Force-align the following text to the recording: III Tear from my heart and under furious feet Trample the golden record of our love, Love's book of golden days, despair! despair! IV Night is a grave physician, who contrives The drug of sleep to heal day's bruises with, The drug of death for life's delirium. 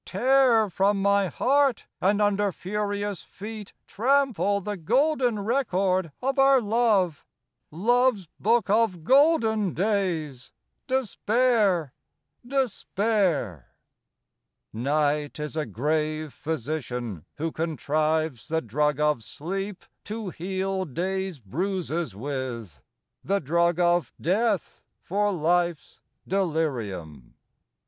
III 0.01 0.11
Tear 0.19 0.69
from 0.71 0.99
my 0.99 1.27
heart 1.27 1.85
and 2.01 2.19
under 2.23 2.51
furious 2.51 3.21
feet 3.21 3.71
Trample 3.85 4.59
the 4.59 4.75
golden 4.75 5.41
record 5.41 6.11
of 6.23 6.39
our 6.39 6.59
love, 6.59 7.23
Love's 7.69 8.27
book 8.39 8.67
of 8.67 9.03
golden 9.03 9.75
days, 9.75 10.51
despair! 10.87 11.93
despair! 12.43 13.75
IV 14.73 14.79
Night 14.81 15.39
is 15.39 15.55
a 15.55 15.67
grave 15.67 16.33
physician, 16.33 17.23
who 17.35 17.51
contrives 17.51 18.47
The 18.47 18.63
drug 18.63 18.99
of 18.99 19.21
sleep 19.23 19.85
to 20.05 20.29
heal 20.31 20.83
day's 20.83 21.37
bruises 21.37 22.15
with, 22.15 22.81
The 23.23 23.37
drug 23.39 23.79
of 23.79 24.11
death 24.19 24.83
for 24.99 25.31
life's 25.31 25.99
delirium. 26.27 27.35